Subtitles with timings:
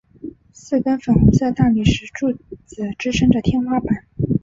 [0.51, 2.31] 四根粉红色大理石柱
[2.65, 4.03] 子支持着天花板。